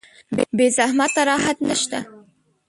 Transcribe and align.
بې 0.55 0.67
زحمته 0.77 1.21
راحت 1.29 1.57
نشته. 1.69 1.99